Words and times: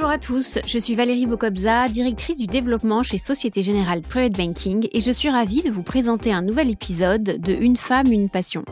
Bonjour 0.00 0.14
à 0.14 0.18
tous, 0.18 0.58
je 0.66 0.78
suis 0.78 0.94
Valérie 0.94 1.26
Bocobza, 1.26 1.86
directrice 1.90 2.38
du 2.38 2.46
développement 2.46 3.02
chez 3.02 3.18
Société 3.18 3.60
Générale 3.60 4.00
Private 4.00 4.32
Banking 4.32 4.88
et 4.92 5.00
je 5.02 5.10
suis 5.10 5.28
ravie 5.28 5.60
de 5.60 5.68
vous 5.68 5.82
présenter 5.82 6.32
un 6.32 6.40
nouvel 6.40 6.70
épisode 6.70 7.22
de 7.22 7.52
Une 7.52 7.76
femme, 7.76 8.10
une 8.10 8.30
passion. 8.30 8.64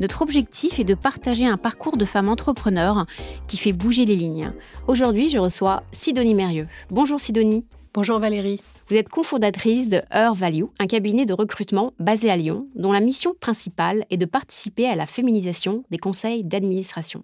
Notre 0.00 0.22
objectif 0.22 0.78
est 0.78 0.84
de 0.84 0.94
partager 0.94 1.44
un 1.44 1.58
parcours 1.58 1.98
de 1.98 2.06
femme 2.06 2.30
entrepreneur 2.30 3.04
qui 3.46 3.58
fait 3.58 3.74
bouger 3.74 4.06
les 4.06 4.16
lignes. 4.16 4.54
Aujourd'hui, 4.88 5.28
je 5.28 5.36
reçois 5.36 5.82
Sidonie 5.92 6.34
Mérieux. 6.34 6.66
Bonjour 6.88 7.20
Sidonie. 7.20 7.66
Bonjour 7.92 8.18
Valérie. 8.18 8.62
Vous 8.88 8.96
êtes 8.96 9.10
cofondatrice 9.10 9.90
de 9.90 10.00
Her 10.10 10.32
Value, 10.32 10.64
un 10.78 10.86
cabinet 10.86 11.26
de 11.26 11.34
recrutement 11.34 11.92
basé 11.98 12.30
à 12.30 12.38
Lyon, 12.38 12.68
dont 12.74 12.92
la 12.92 13.00
mission 13.00 13.34
principale 13.38 14.06
est 14.08 14.16
de 14.16 14.24
participer 14.24 14.88
à 14.88 14.94
la 14.94 15.04
féminisation 15.04 15.84
des 15.90 15.98
conseils 15.98 16.42
d'administration. 16.42 17.22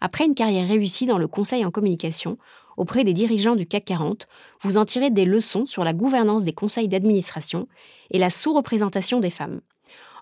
Après 0.00 0.24
une 0.24 0.34
carrière 0.34 0.66
réussie 0.66 1.06
dans 1.06 1.18
le 1.18 1.28
conseil 1.28 1.64
en 1.64 1.70
communication, 1.70 2.38
auprès 2.80 3.04
des 3.04 3.12
dirigeants 3.12 3.56
du 3.56 3.66
CAC 3.66 3.84
40, 3.84 4.26
vous 4.62 4.78
en 4.78 4.86
tirez 4.86 5.10
des 5.10 5.26
leçons 5.26 5.66
sur 5.66 5.84
la 5.84 5.92
gouvernance 5.92 6.44
des 6.44 6.54
conseils 6.54 6.88
d'administration 6.88 7.68
et 8.10 8.18
la 8.18 8.30
sous-représentation 8.30 9.20
des 9.20 9.28
femmes. 9.28 9.60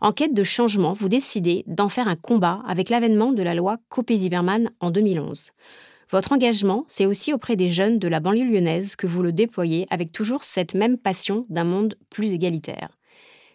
En 0.00 0.10
quête 0.10 0.34
de 0.34 0.42
changement, 0.42 0.92
vous 0.92 1.08
décidez 1.08 1.62
d'en 1.68 1.88
faire 1.88 2.08
un 2.08 2.16
combat 2.16 2.60
avec 2.66 2.90
l'avènement 2.90 3.30
de 3.30 3.44
la 3.44 3.54
loi 3.54 3.78
Copé-Zimmermann 3.90 4.72
en 4.80 4.90
2011. 4.90 5.52
Votre 6.10 6.32
engagement, 6.32 6.84
c'est 6.88 7.06
aussi 7.06 7.32
auprès 7.32 7.54
des 7.54 7.68
jeunes 7.68 8.00
de 8.00 8.08
la 8.08 8.18
banlieue 8.18 8.50
lyonnaise 8.50 8.96
que 8.96 9.06
vous 9.06 9.22
le 9.22 9.30
déployez 9.30 9.86
avec 9.90 10.10
toujours 10.10 10.42
cette 10.42 10.74
même 10.74 10.98
passion 10.98 11.46
d'un 11.50 11.64
monde 11.64 11.96
plus 12.10 12.32
égalitaire. 12.32 12.88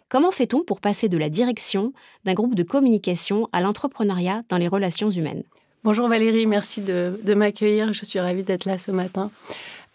Comment 0.08 0.30
fait-on 0.30 0.64
pour 0.64 0.80
passer 0.80 1.10
de 1.10 1.18
la 1.18 1.28
direction 1.28 1.92
d'un 2.24 2.32
groupe 2.32 2.54
de 2.54 2.62
communication 2.62 3.50
à 3.52 3.60
l'entrepreneuriat 3.60 4.44
dans 4.48 4.58
les 4.58 4.68
relations 4.68 5.10
humaines? 5.10 5.44
Bonjour 5.84 6.08
Valérie, 6.08 6.46
merci 6.46 6.80
de, 6.80 7.34
m'accueillir. 7.34 7.92
Je 7.92 8.06
suis 8.06 8.18
ravie 8.18 8.42
d'être 8.42 8.64
là 8.64 8.78
ce 8.78 8.90
matin. 8.90 9.30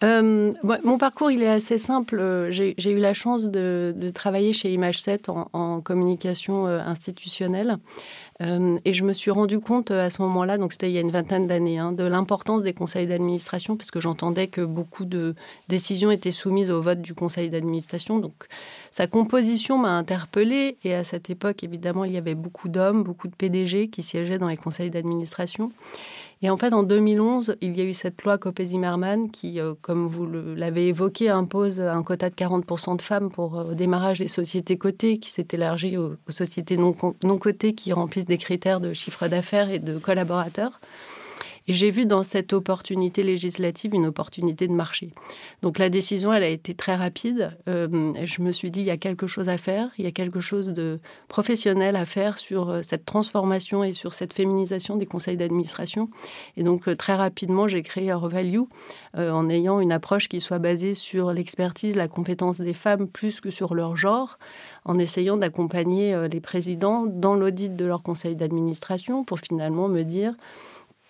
Euh, 0.02 0.52
mon 0.62 0.98
parcours, 0.98 1.30
il 1.30 1.42
est 1.42 1.48
assez 1.48 1.78
simple. 1.78 2.48
J'ai 2.50 2.90
eu 2.90 2.98
la 2.98 3.12
chance 3.14 3.46
de, 3.46 3.94
travailler 4.14 4.52
chez 4.52 4.72
Image 4.72 5.00
7 5.00 5.28
en, 5.28 5.80
communication 5.80 6.66
euh, 6.66 6.80
institutionnelle. 6.80 7.78
Euh, 8.42 8.78
et 8.86 8.94
je 8.94 9.04
me 9.04 9.12
suis 9.12 9.30
rendu 9.30 9.60
compte 9.60 9.90
euh, 9.90 10.06
à 10.06 10.10
ce 10.10 10.22
moment-là, 10.22 10.56
donc 10.56 10.72
c'était 10.72 10.88
il 10.88 10.94
y 10.94 10.98
a 10.98 11.02
une 11.02 11.10
vingtaine 11.10 11.46
d'années, 11.46 11.78
hein, 11.78 11.92
de 11.92 12.04
l'importance 12.04 12.62
des 12.62 12.72
conseils 12.72 13.06
d'administration, 13.06 13.76
puisque 13.76 14.00
j'entendais 14.00 14.46
que 14.46 14.62
beaucoup 14.62 15.04
de 15.04 15.34
décisions 15.68 16.10
étaient 16.10 16.30
soumises 16.30 16.70
au 16.70 16.80
vote 16.80 17.02
du 17.02 17.12
conseil 17.12 17.50
d'administration. 17.50 18.18
Donc 18.18 18.46
sa 18.92 19.06
composition 19.06 19.76
m'a 19.76 19.90
interpellée. 19.90 20.78
Et 20.84 20.94
à 20.94 21.04
cette 21.04 21.28
époque, 21.28 21.62
évidemment, 21.64 22.04
il 22.04 22.12
y 22.12 22.16
avait 22.16 22.34
beaucoup 22.34 22.68
d'hommes, 22.68 23.02
beaucoup 23.02 23.28
de 23.28 23.34
PDG 23.34 23.88
qui 23.88 24.02
siégeaient 24.02 24.38
dans 24.38 24.48
les 24.48 24.56
conseils 24.56 24.90
d'administration. 24.90 25.70
Et 26.42 26.48
en 26.48 26.56
fait, 26.56 26.72
en 26.72 26.82
2011, 26.82 27.56
il 27.60 27.76
y 27.76 27.82
a 27.82 27.84
eu 27.84 27.92
cette 27.92 28.22
loi 28.22 28.38
Copé-Zimmermann 28.38 29.30
qui, 29.30 29.60
euh, 29.60 29.74
comme 29.82 30.06
vous 30.06 30.26
l'avez 30.26 30.88
évoqué, 30.88 31.28
impose 31.28 31.80
un 31.80 32.02
quota 32.02 32.30
de 32.30 32.34
40% 32.34 32.96
de 32.96 33.02
femmes 33.02 33.30
pour 33.30 33.58
euh, 33.58 33.64
au 33.72 33.74
démarrage 33.74 34.20
des 34.20 34.28
sociétés 34.28 34.78
cotées, 34.78 35.18
qui 35.18 35.30
s'est 35.30 35.46
élargi 35.52 35.98
aux, 35.98 36.14
sociétés 36.30 36.78
non, 36.78 36.96
non 37.22 37.36
cotées 37.36 37.74
qui 37.74 37.92
remplissent 37.92 38.24
des 38.24 38.38
critères 38.38 38.80
de 38.80 38.94
chiffre 38.94 39.28
d'affaires 39.28 39.70
et 39.70 39.80
de 39.80 39.98
collaborateurs. 39.98 40.80
Et 41.70 41.72
j'ai 41.72 41.92
vu 41.92 42.04
dans 42.04 42.24
cette 42.24 42.52
opportunité 42.52 43.22
législative 43.22 43.94
une 43.94 44.06
opportunité 44.06 44.66
de 44.66 44.72
marché. 44.72 45.12
Donc 45.62 45.78
la 45.78 45.88
décision, 45.88 46.32
elle 46.32 46.42
a 46.42 46.48
été 46.48 46.74
très 46.74 46.96
rapide. 46.96 47.56
Euh, 47.68 48.12
je 48.24 48.42
me 48.42 48.50
suis 48.50 48.72
dit, 48.72 48.80
il 48.80 48.86
y 48.86 48.90
a 48.90 48.96
quelque 48.96 49.28
chose 49.28 49.48
à 49.48 49.56
faire, 49.56 49.88
il 49.96 50.04
y 50.04 50.08
a 50.08 50.10
quelque 50.10 50.40
chose 50.40 50.66
de 50.66 50.98
professionnel 51.28 51.94
à 51.94 52.06
faire 52.06 52.38
sur 52.38 52.70
euh, 52.70 52.80
cette 52.82 53.04
transformation 53.04 53.84
et 53.84 53.92
sur 53.92 54.14
cette 54.14 54.32
féminisation 54.32 54.96
des 54.96 55.06
conseils 55.06 55.36
d'administration. 55.36 56.10
Et 56.56 56.64
donc 56.64 56.88
euh, 56.88 56.96
très 56.96 57.14
rapidement, 57.14 57.68
j'ai 57.68 57.82
créé 57.82 58.12
Value 58.20 58.62
en 59.14 59.48
ayant 59.48 59.80
une 59.80 59.92
approche 59.92 60.28
qui 60.28 60.40
soit 60.40 60.58
basée 60.58 60.94
sur 60.94 61.32
l'expertise, 61.32 61.94
la 61.94 62.08
compétence 62.08 62.60
des 62.60 62.74
femmes 62.74 63.06
plus 63.06 63.40
que 63.40 63.50
sur 63.50 63.74
leur 63.74 63.96
genre, 63.96 64.38
en 64.84 64.98
essayant 64.98 65.36
d'accompagner 65.36 66.28
les 66.28 66.40
présidents 66.40 67.06
dans 67.06 67.34
l'audit 67.34 67.74
de 67.74 67.84
leur 67.84 68.02
conseil 68.02 68.34
d'administration 68.34 69.24
pour 69.24 69.38
finalement 69.38 69.88
me 69.88 70.02
dire 70.02 70.34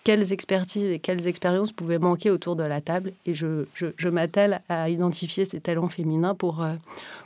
quelles 0.03 0.33
expertises 0.33 0.85
et 0.85 0.99
quelles 0.99 1.27
expériences 1.27 1.71
pouvaient 1.71 1.99
manquer 1.99 2.29
autour 2.29 2.55
de 2.55 2.63
la 2.63 2.81
table. 2.81 3.13
Et 3.25 3.35
je, 3.35 3.65
je, 3.73 4.09
m'attelle 4.09 4.61
à 4.69 4.89
identifier 4.89 5.45
ces 5.45 5.61
talents 5.61 5.89
féminins 5.89 6.35
pour, 6.35 6.63
euh, 6.63 6.73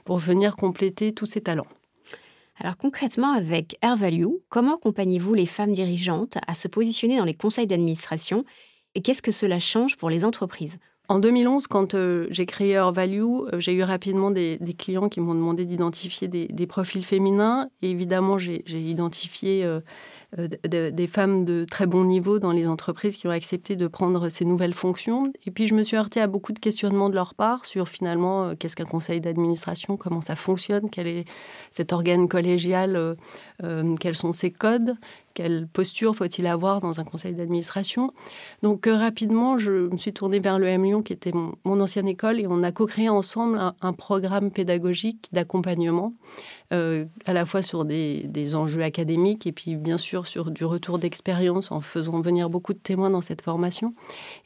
pour 0.03 0.17
venir 0.17 0.55
compléter 0.55 1.13
tous 1.13 1.25
ces 1.25 1.41
talents. 1.41 1.67
Alors 2.59 2.77
concrètement, 2.77 3.33
avec 3.33 3.77
Air 3.81 3.97
Value, 3.97 4.27
comment 4.49 4.75
accompagnez-vous 4.75 5.33
les 5.33 5.45
femmes 5.45 5.73
dirigeantes 5.73 6.37
à 6.47 6.55
se 6.55 6.67
positionner 6.67 7.17
dans 7.17 7.25
les 7.25 7.33
conseils 7.33 7.67
d'administration 7.67 8.45
et 8.93 9.01
qu'est-ce 9.01 9.21
que 9.21 9.33
cela 9.33 9.59
change 9.59 9.97
pour 9.97 10.09
les 10.09 10.23
entreprises? 10.23 10.77
En 11.07 11.19
2011, 11.19 11.67
quand 11.67 11.93
euh, 11.93 12.25
j'ai 12.31 12.47
créé 12.47 12.71
Air 12.71 12.91
Value, 12.91 13.21
euh, 13.21 13.59
j'ai 13.59 13.73
eu 13.73 13.83
rapidement 13.83 14.31
des, 14.31 14.57
clients 14.77 15.07
qui 15.07 15.19
m'ont 15.19 15.35
demandé 15.35 15.65
d'identifier 15.65 16.27
des, 16.27 16.67
profils 16.67 17.05
féminins. 17.05 17.69
Et 17.83 17.91
évidemment, 17.91 18.39
j'ai 18.39 18.63
identifié 18.67 19.63
euh, 19.63 19.81
des 20.37 21.07
femmes 21.07 21.45
de 21.45 21.65
très 21.69 21.85
bon 21.85 22.03
niveau 22.03 22.39
dans 22.39 22.51
les 22.51 22.67
entreprises 22.67 23.17
qui 23.17 23.27
ont 23.27 23.31
accepté 23.31 23.75
de 23.75 23.87
prendre 23.87 24.29
ces 24.29 24.45
nouvelles 24.45 24.73
fonctions. 24.73 25.31
Et 25.45 25.51
puis, 25.51 25.67
je 25.67 25.75
me 25.75 25.83
suis 25.83 25.95
heurtée 25.97 26.19
à 26.19 26.27
beaucoup 26.27 26.51
de 26.51 26.59
questionnements 26.59 27.09
de 27.09 27.15
leur 27.15 27.33
part 27.33 27.65
sur 27.65 27.87
finalement 27.87 28.45
euh, 28.45 28.55
qu'est-ce 28.57 28.75
qu'un 28.75 28.85
conseil 28.85 29.21
d'administration, 29.21 29.97
comment 29.97 30.21
ça 30.21 30.35
fonctionne, 30.35 30.89
quel 30.89 31.07
est 31.07 31.25
cet 31.71 31.93
organe 31.93 32.27
collégial, 32.27 32.95
euh, 33.63 33.95
quels 33.99 34.15
sont 34.15 34.33
ses 34.33 34.51
codes, 34.51 34.95
quelle 35.33 35.67
posture 35.67 36.15
faut-il 36.15 36.47
avoir 36.47 36.81
dans 36.81 36.99
un 36.99 37.03
conseil 37.03 37.33
d'administration. 37.33 38.11
Donc 38.63 38.87
rapidement, 38.87 39.57
je 39.57 39.89
me 39.89 39.97
suis 39.97 40.13
tournée 40.13 40.39
vers 40.39 40.59
le 40.59 40.67
M 40.67 40.83
Lyon, 40.83 41.01
qui 41.01 41.13
était 41.13 41.33
mon, 41.33 41.79
ancienne 41.79 42.07
école, 42.07 42.39
et 42.39 42.47
on 42.47 42.63
a 42.63 42.71
co-créé 42.71 43.09
ensemble 43.09 43.59
un 43.81 43.93
programme 43.93 44.51
pédagogique 44.51 45.27
d'accompagnement 45.33 46.13
euh, 46.73 47.05
à 47.25 47.33
la 47.33 47.45
fois 47.45 47.61
sur 47.61 47.85
des, 47.85 48.55
enjeux 48.55 48.81
académiques 48.81 49.45
et 49.45 49.51
puis 49.51 49.75
bien 49.75 49.97
sûr 49.97 50.25
sur 50.25 50.49
du 50.49 50.65
retour 50.65 50.97
d'expérience 50.97 51.71
en 51.71 51.81
faisant 51.81 52.21
venir 52.21 52.49
beaucoup 52.49 52.73
de 52.73 52.79
témoins 52.79 53.09
dans 53.09 53.21
cette 53.21 53.41
formation. 53.41 53.93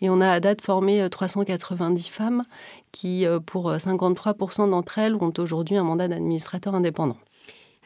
Et 0.02 0.10
on 0.10 0.20
a 0.20 0.30
à 0.30 0.40
date 0.40 0.62
formé 0.62 1.08
390 1.10 2.08
euh, 2.08 2.12
femmes 2.12 2.44
qui, 2.92 3.26
euh, 3.26 3.40
pour 3.40 3.72
53% 3.72 4.70
d'entre 4.70 4.98
elles, 4.98 5.16
ont 5.16 5.34
aujourd'hui 5.38 5.78
un 5.78 5.84
mandat 5.84 6.08
d'administrateur 6.08 6.76
indépendant. 6.76 7.18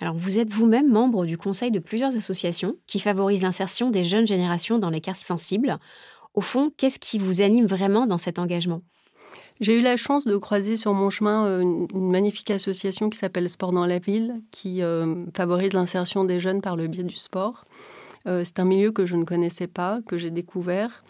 Alors 0.02 0.16
vous 0.16 0.40
êtes 0.40 0.50
vous-même 0.50 0.92
membre 0.92 1.26
du 1.26 1.38
conseil 1.38 1.72
de 1.72 1.80
plusieurs 1.80 2.16
associations 2.16 2.76
qui 2.88 3.00
favorisent 3.00 3.44
l'insertion 3.44 3.92
des 3.92 4.04
jeunes 4.04 4.28
générations 4.28 4.80
dans 4.80 4.90
les 4.90 5.02
quartiers 5.02 5.26
sensibles. 5.26 5.78
Au 6.34 6.42
fond, 6.42 6.72
qu'est-ce 6.76 7.00
qui 7.00 7.20
vous 7.20 7.42
anime 7.42 7.68
vraiment 7.68 8.08
dans 8.08 8.18
cet 8.18 8.40
engagement? 8.40 8.82
J'ai 9.60 9.80
eu 9.80 9.82
la 9.82 9.98
chance 9.98 10.26
de 10.26 10.36
croiser 10.38 10.78
sur 10.78 10.94
mon 10.94 11.10
chemin 11.10 11.46
euh, 11.46 11.62
une, 11.62 11.88
magnifique 11.94 12.52
association 12.52 13.10
qui 13.10 13.18
s'appelle 13.18 13.50
Sport 13.50 13.72
dans 13.72 13.86
la 13.86 14.00
ville, 14.00 14.42
qui 14.52 14.82
euh, 14.82 15.26
favorise 15.36 15.74
l'insertion 15.74 16.24
des 16.24 16.40
jeunes 16.40 16.62
par 16.62 16.76
le 16.76 16.88
biais 16.88 17.04
du 17.04 17.16
sport. 17.16 17.66
Euh, 18.26 18.44
c'est 18.46 18.60
un 18.60 18.66
milieu 18.66 18.92
que 18.92 19.06
je 19.06 19.16
ne 19.16 19.26
connaissais 19.26 19.68
pas, 19.68 20.00
que 20.08 20.18
j'ai 20.18 20.32
découvert. 20.32 21.04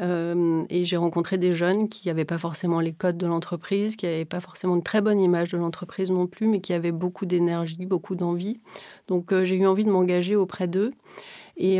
et 0.00 0.84
j'ai 0.86 0.96
rencontré 0.96 1.36
des 1.36 1.52
jeunes 1.52 1.90
qui 1.90 2.08
n'avaient 2.08 2.24
pas 2.24 2.38
forcément 2.38 2.80
les 2.80 2.92
codes 2.92 3.18
de 3.18 3.26
l'entreprise, 3.26 3.96
qui 3.96 4.06
n'avaient 4.06 4.24
pas 4.24 4.40
forcément 4.40 4.76
une 4.76 4.82
très 4.82 5.02
bonne 5.02 5.20
image 5.20 5.52
de 5.52 5.58
l'entreprise 5.58 6.10
non 6.10 6.26
plus, 6.26 6.46
mais 6.46 6.60
qui 6.60 6.72
avaient 6.72 6.92
beaucoup 6.92 7.26
d'énergie, 7.26 7.84
beaucoup 7.84 8.14
d'envie. 8.14 8.60
Donc 9.08 9.34
j'ai 9.44 9.56
eu 9.56 9.66
envie 9.66 9.84
de 9.84 9.90
m'engager 9.90 10.36
auprès 10.36 10.68
d'eux. 10.68 10.92
Et, 11.58 11.78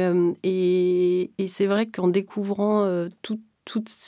c'est 1.48 1.66
vrai 1.66 1.86
qu'en 1.86 2.08
découvrant 2.08 3.08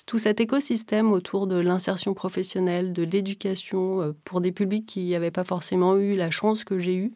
tout, 0.06 0.19
cet 0.19 0.41
écosystème 0.41 1.12
autour 1.12 1.47
de 1.47 1.56
l'insertion 1.56 2.15
professionnelle, 2.15 2.93
de 2.93 3.03
l'éducation 3.03 4.00
euh, 4.00 4.12
pour 4.25 4.41
des 4.41 4.53
publics 4.53 4.87
qui 4.87 5.11
n'avaient 5.11 5.31
pas 5.31 5.45
forcément 5.45 5.97
eu 5.97 6.17
la 6.17 6.31
chance 6.31 6.65
que 6.65 6.78
j'ai 6.78 6.97
eue, 6.97 7.12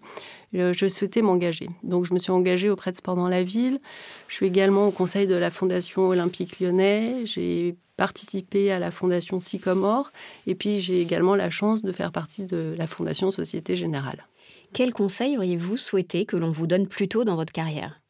euh, 0.55 0.73
je 0.73 0.87
souhaitais 0.87 1.23
m'engager. 1.23 1.69
Donc 1.83 2.07
je 2.07 2.15
me 2.15 2.19
suis 2.19 2.31
engagée 2.31 2.71
auprès 2.71 2.93
de 2.93 2.97
Sport 2.97 3.17
dans 3.17 3.29
la 3.29 3.43
ville. 3.43 3.81
Je 4.29 4.35
suis 4.35 4.47
également 4.47 4.89
au 4.89 4.91
conseil 4.91 5.27
de 5.27 5.35
la 5.35 5.51
Fondation 5.51 6.09
Olympique 6.09 6.61
Lyonnais. 6.61 7.25
J'ai 7.25 7.77
participé 7.97 8.71
à 8.71 8.79
la 8.79 8.91
Fondation 8.91 9.41
Sycomore. 9.41 10.13
Et 10.47 10.55
puis 10.55 10.81
j'ai 10.81 11.01
également 11.01 11.35
la 11.35 11.51
chance 11.51 11.83
de 11.83 11.93
faire 11.93 12.13
partie 12.13 12.47
de 12.47 12.75
la 12.79 12.87
Fondation 12.87 13.31
Société 13.31 13.75
Générale. 13.77 14.27
Quel 14.73 14.93
conseil 14.93 15.37
auriez-vous 15.37 15.77
souhaité 15.77 16.27
que 16.27 16.37
l'on 16.37 16.51
vous 16.51 16.67
donne 16.67 16.87
plus 16.87 17.09
tôt 17.09 17.25
dans 17.25 17.37
votre 17.37 17.53
carrière? 17.53 18.01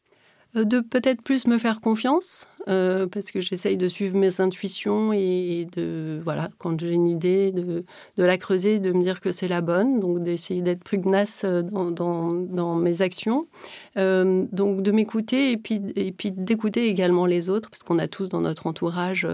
De 0.53 0.79
peut-être 0.79 1.21
plus 1.21 1.47
me 1.47 1.57
faire 1.57 1.81
confiance, 1.81 2.47
euh, 2.67 3.07
parce 3.07 3.31
que 3.31 3.39
j'essaye 3.39 3.77
de 3.77 3.87
suivre 3.87 4.17
mes 4.17 4.41
intuitions 4.41 5.13
et 5.13 5.67
de, 5.75 6.19
voilà, 6.23 6.49
quand 6.57 6.79
j'ai 6.79 6.91
une 6.91 7.07
idée, 7.07 7.51
de, 7.51 7.83
la 8.17 8.37
creuser, 8.37 8.79
de 8.79 8.91
me 8.91 9.03
dire 9.03 9.21
que 9.21 9.31
c'est 9.31 9.47
la 9.47 9.61
bonne, 9.61 9.99
donc 9.99 10.23
d'essayer 10.23 10.61
d'être 10.61 10.83
pugnace 10.83 11.43
euh, 11.45 11.61
dans 11.61 12.75
mes 12.75 13.01
actions. 13.01 13.47
donc 13.95 14.81
de 14.81 14.91
m'écouter 14.91 15.51
et 15.51 15.57
puis, 15.57 15.81
et 15.95 16.11
puis 16.11 16.31
d'écouter 16.31 16.87
également 16.87 17.25
les 17.25 17.49
autres, 17.49 17.69
parce 17.69 17.83
qu'on 17.83 17.99
a 17.99 18.07
tous 18.07 18.29
dans 18.29 18.41
notre 18.41 18.67
entourage 18.67 19.27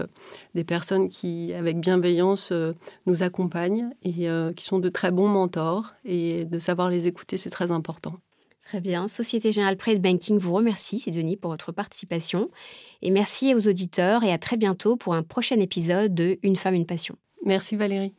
des 0.54 0.64
personnes 0.64 1.08
qui, 1.08 1.52
avec 1.54 1.78
bienveillance, 1.80 2.52
nous 3.06 3.22
accompagnent 3.22 3.90
et 4.02 4.28
qui 4.54 4.64
sont 4.64 4.78
de 4.78 4.88
très 4.88 5.10
bons 5.10 5.28
mentors, 5.28 5.94
et 6.04 6.44
de 6.44 6.58
savoir 6.58 6.90
les 6.90 7.06
écouter, 7.06 7.36
c'est 7.36 7.50
très 7.50 7.70
important. 7.70 8.14
Très 8.64 8.80
bien. 8.80 9.08
Société 9.08 9.52
Générale 9.52 9.76
Private 9.76 10.00
Banking 10.00 10.38
vous 10.38 10.54
remercie, 10.54 10.98
Sidonie, 10.98 11.36
pour 11.36 11.50
votre 11.50 11.70
participation. 11.70 12.50
Et 13.02 13.10
merci 13.10 13.54
aux 13.54 13.68
auditeurs 13.68 14.24
et 14.24 14.32
à 14.32 14.38
très 14.38 14.56
bientôt 14.56 14.96
pour 14.96 15.14
un 15.14 15.22
prochain 15.22 15.60
épisode 15.60 16.14
de 16.14 16.38
Une 16.42 16.56
femme, 16.56 16.74
une 16.74 16.86
passion. 16.86 17.16
Merci 17.44 17.76
Valérie. 17.76 18.14